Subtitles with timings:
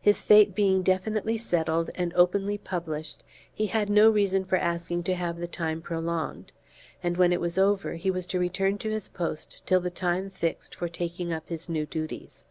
[0.00, 5.16] His fate being definitely settled and openly published he had no reason for asking to
[5.16, 6.52] have the time prolonged,
[7.02, 10.30] and when it was over he was to return to his post till the time
[10.30, 12.44] fixed for taking up his new duties.